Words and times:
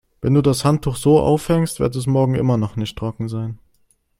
Wenn 0.19 0.33
du 0.33 0.41
das 0.41 0.65
Handtuch 0.65 0.95
so 0.95 1.19
aufhängst, 1.19 1.79
wird 1.79 1.95
es 1.95 2.07
morgen 2.07 2.33
immer 2.33 2.57
noch 2.57 2.75
nicht 2.75 2.97
trocken 2.97 3.29
sein. 3.29 3.59